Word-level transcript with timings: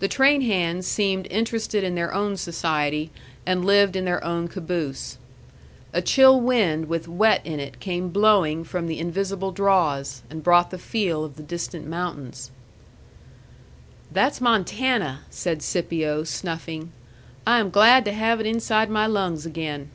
The 0.00 0.08
train 0.08 0.42
hands 0.42 0.86
seemed 0.86 1.26
interested 1.30 1.84
in 1.84 1.94
their 1.94 2.12
own 2.12 2.36
society 2.36 3.10
and 3.46 3.64
lived 3.64 3.96
in 3.96 4.04
their 4.04 4.22
own 4.22 4.46
caboose. 4.46 5.16
A 5.94 6.02
chill 6.02 6.38
wind 6.38 6.84
with 6.86 7.08
wet 7.08 7.40
in 7.46 7.58
it 7.60 7.80
came 7.80 8.10
blowing 8.10 8.62
from 8.64 8.88
the 8.88 8.98
invisible 8.98 9.52
draws, 9.52 10.22
and 10.28 10.42
brought 10.42 10.70
the 10.70 10.76
feel 10.76 11.24
of 11.24 11.36
the 11.36 11.42
distant 11.42 11.86
mountains. 11.86 12.50
"That's 14.12 14.38
Montana!" 14.38 15.20
said 15.30 15.62
Scipio, 15.62 16.24
snuffing. 16.24 16.92
"I 17.46 17.58
am 17.58 17.70
glad 17.70 18.04
to 18.04 18.12
have 18.12 18.40
it 18.40 18.46
inside 18.46 18.90
my 18.90 19.06
lungs 19.06 19.46
again." 19.46 19.88